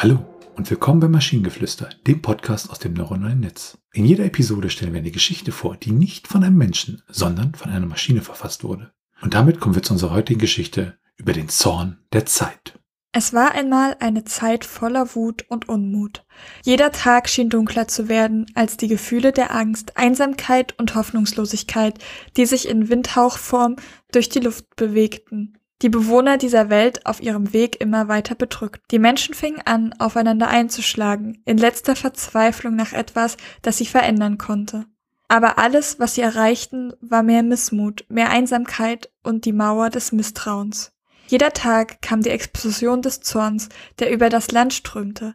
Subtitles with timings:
[0.00, 0.24] Hallo
[0.54, 3.78] und willkommen bei Maschinengeflüster, dem Podcast aus dem neuronalen Netz.
[3.92, 7.72] In jeder Episode stellen wir eine Geschichte vor, die nicht von einem Menschen, sondern von
[7.72, 8.92] einer Maschine verfasst wurde.
[9.22, 12.78] Und damit kommen wir zu unserer heutigen Geschichte über den Zorn der Zeit.
[13.10, 16.24] Es war einmal eine Zeit voller Wut und Unmut.
[16.62, 21.98] Jeder Tag schien dunkler zu werden als die Gefühle der Angst, Einsamkeit und Hoffnungslosigkeit,
[22.36, 23.74] die sich in Windhauchform
[24.12, 28.82] durch die Luft bewegten die Bewohner dieser Welt auf ihrem Weg immer weiter bedrückt.
[28.90, 34.86] Die Menschen fingen an, aufeinander einzuschlagen, in letzter Verzweiflung nach etwas, das sie verändern konnte.
[35.28, 40.92] Aber alles, was sie erreichten, war mehr Missmut, mehr Einsamkeit und die Mauer des Misstrauens.
[41.28, 43.68] Jeder Tag kam die Explosion des Zorns,
[43.98, 45.34] der über das Land strömte.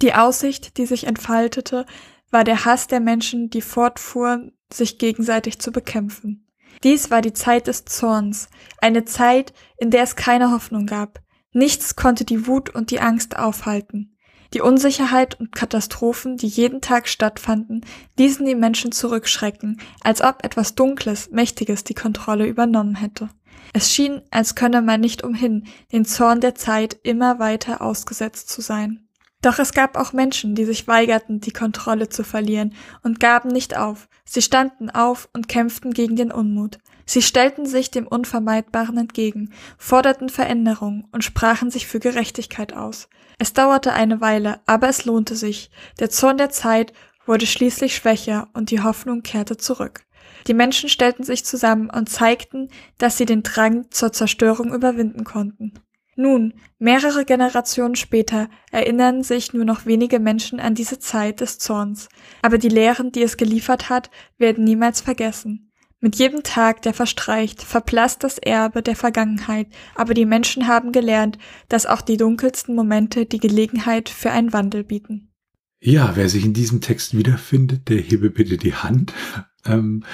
[0.00, 1.84] Die Aussicht, die sich entfaltete,
[2.30, 6.45] war der Hass der Menschen, die fortfuhren, sich gegenseitig zu bekämpfen.
[6.82, 8.48] Dies war die Zeit des Zorns,
[8.80, 11.20] eine Zeit, in der es keine Hoffnung gab.
[11.52, 14.16] Nichts konnte die Wut und die Angst aufhalten.
[14.54, 17.84] Die Unsicherheit und Katastrophen, die jeden Tag stattfanden,
[18.18, 23.28] ließen die Menschen zurückschrecken, als ob etwas Dunkles, Mächtiges die Kontrolle übernommen hätte.
[23.72, 28.60] Es schien, als könne man nicht umhin, den Zorn der Zeit immer weiter ausgesetzt zu
[28.60, 29.05] sein.
[29.46, 33.76] Doch es gab auch Menschen, die sich weigerten, die Kontrolle zu verlieren und gaben nicht
[33.76, 34.08] auf.
[34.24, 36.78] Sie standen auf und kämpften gegen den Unmut.
[37.04, 43.08] Sie stellten sich dem Unvermeidbaren entgegen, forderten Veränderung und sprachen sich für Gerechtigkeit aus.
[43.38, 45.70] Es dauerte eine Weile, aber es lohnte sich.
[46.00, 46.92] Der Zorn der Zeit
[47.24, 50.06] wurde schließlich schwächer und die Hoffnung kehrte zurück.
[50.48, 55.74] Die Menschen stellten sich zusammen und zeigten, dass sie den Drang zur Zerstörung überwinden konnten.
[56.18, 62.08] Nun, mehrere Generationen später, erinnern sich nur noch wenige Menschen an diese Zeit des Zorns,
[62.40, 65.70] aber die Lehren, die es geliefert hat, werden niemals vergessen.
[66.00, 71.36] Mit jedem Tag, der verstreicht, verblasst das Erbe der Vergangenheit, aber die Menschen haben gelernt,
[71.68, 75.32] dass auch die dunkelsten Momente die Gelegenheit für einen Wandel bieten.
[75.80, 79.12] Ja, wer sich in diesem Text wiederfindet, der hebe bitte die Hand.
[79.68, 80.04] Ähm,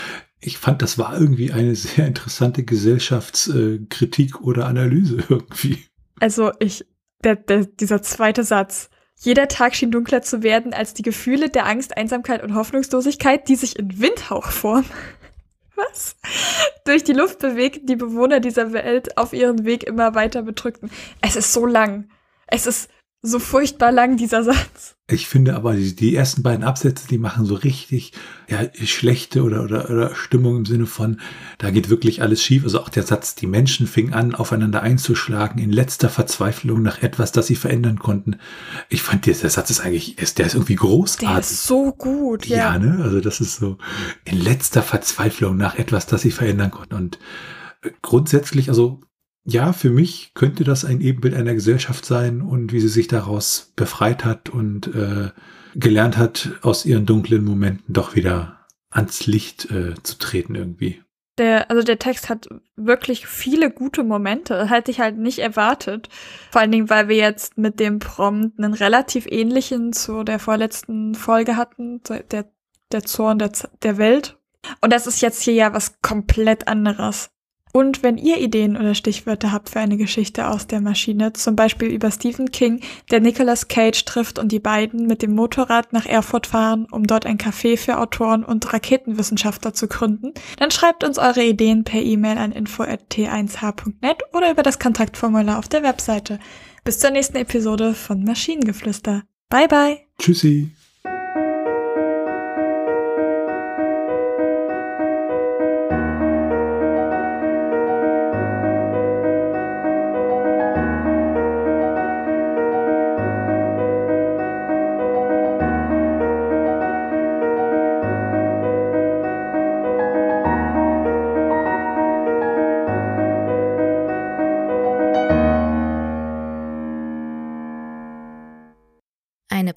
[0.40, 5.84] ich fand, das war irgendwie eine sehr interessante Gesellschaftskritik oder Analyse irgendwie.
[6.20, 6.84] Also ich,
[7.24, 8.90] der, der, dieser zweite Satz.
[9.18, 13.54] Jeder Tag schien dunkler zu werden als die Gefühle der Angst, Einsamkeit und Hoffnungslosigkeit, die
[13.54, 14.84] sich in Windhauchform
[15.76, 16.16] was?
[16.84, 20.90] Durch die Luft bewegten die Bewohner dieser Welt auf ihren Weg immer weiter bedrückten.
[21.20, 22.08] Es ist so lang.
[22.46, 22.90] Es ist
[23.24, 24.96] so furchtbar lang, dieser Satz.
[25.08, 28.12] Ich finde aber, die, die ersten beiden Absätze, die machen so richtig
[28.48, 31.20] ja, schlechte oder, oder, oder Stimmung im Sinne von,
[31.58, 32.64] da geht wirklich alles schief.
[32.64, 37.30] Also auch der Satz, die Menschen fingen an, aufeinander einzuschlagen, in letzter Verzweiflung nach etwas,
[37.30, 38.38] das sie verändern konnten.
[38.88, 41.28] Ich fand, der, der Satz ist eigentlich, der ist irgendwie großartig.
[41.28, 42.56] Der ist so gut, ja.
[42.56, 43.04] Ja, ne?
[43.04, 43.78] Also das ist so,
[44.24, 46.94] in letzter Verzweiflung nach etwas, das sie verändern konnten.
[46.96, 47.18] Und
[48.00, 49.00] grundsätzlich, also
[49.44, 53.72] ja, für mich könnte das ein Ebenbild einer Gesellschaft sein und wie sie sich daraus
[53.76, 55.30] befreit hat und äh,
[55.74, 61.02] gelernt hat, aus ihren dunklen Momenten doch wieder ans Licht äh, zu treten irgendwie.
[61.38, 64.54] Der, also der Text hat wirklich viele gute Momente.
[64.54, 66.10] Das hätte ich halt nicht erwartet.
[66.50, 71.14] Vor allen Dingen, weil wir jetzt mit dem Prompt einen relativ ähnlichen zu der vorletzten
[71.14, 72.52] Folge hatten, der,
[72.92, 73.50] der Zorn der,
[73.82, 74.38] der Welt.
[74.82, 77.31] Und das ist jetzt hier ja was komplett anderes.
[77.72, 81.88] Und wenn ihr Ideen oder Stichwörter habt für eine Geschichte aus der Maschine, zum Beispiel
[81.88, 86.46] über Stephen King, der Nicolas Cage trifft und die beiden mit dem Motorrad nach Erfurt
[86.46, 91.44] fahren, um dort ein Café für Autoren und Raketenwissenschaftler zu gründen, dann schreibt uns eure
[91.44, 96.38] Ideen per E-Mail an info.t1h.net oder über das Kontaktformular auf der Webseite.
[96.84, 99.22] Bis zur nächsten Episode von Maschinengeflüster.
[99.48, 99.98] Bye bye.
[100.18, 100.70] Tschüssi.